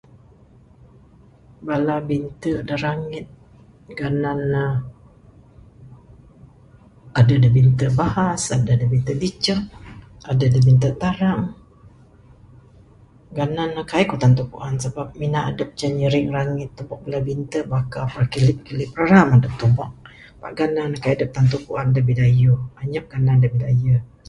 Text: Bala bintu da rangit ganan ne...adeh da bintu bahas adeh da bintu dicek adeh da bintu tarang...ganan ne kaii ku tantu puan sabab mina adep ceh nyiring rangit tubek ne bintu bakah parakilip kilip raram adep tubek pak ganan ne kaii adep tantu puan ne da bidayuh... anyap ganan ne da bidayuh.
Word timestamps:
Bala 1.65 1.95
bintu 2.09 2.51
da 2.67 2.75
rangit 2.83 3.27
ganan 3.99 4.39
ne...adeh 4.53 7.39
da 7.43 7.49
bintu 7.57 7.85
bahas 7.99 8.43
adeh 8.55 8.75
da 8.81 8.85
bintu 8.93 9.11
dicek 9.21 9.59
adeh 10.29 10.49
da 10.53 10.59
bintu 10.67 10.87
tarang...ganan 11.01 13.69
ne 13.75 13.81
kaii 13.89 14.05
ku 14.09 14.15
tantu 14.23 14.43
puan 14.51 14.75
sabab 14.83 15.09
mina 15.19 15.39
adep 15.49 15.69
ceh 15.79 15.91
nyiring 15.97 16.29
rangit 16.37 16.71
tubek 16.77 17.01
ne 17.11 17.17
bintu 17.27 17.57
bakah 17.71 18.05
parakilip 18.13 18.59
kilip 18.65 18.89
raram 18.99 19.29
adep 19.37 19.53
tubek 19.59 19.91
pak 20.41 20.51
ganan 20.59 20.87
ne 20.91 20.97
kaii 21.03 21.15
adep 21.15 21.31
tantu 21.35 21.57
puan 21.65 21.85
ne 21.87 21.93
da 21.95 22.01
bidayuh... 22.07 22.61
anyap 22.81 23.05
ganan 23.11 23.35
ne 23.39 23.43
da 23.43 23.47
bidayuh. 23.53 24.01